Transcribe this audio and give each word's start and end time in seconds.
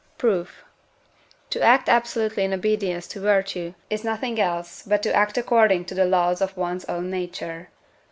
Proof. 0.17 0.63
To 1.51 1.61
act 1.61 1.87
absolutely 1.87 2.43
in 2.43 2.53
obedience 2.55 3.05
to 3.09 3.19
virtue 3.19 3.75
is 3.87 4.03
nothing 4.03 4.39
else 4.41 4.81
but 4.81 5.03
to 5.03 5.13
act 5.13 5.37
according 5.37 5.85
to 5.85 5.93
the 5.93 6.05
laws 6.05 6.41
of 6.41 6.57
one's 6.57 6.85
own 6.85 7.11
nature. 7.11 7.69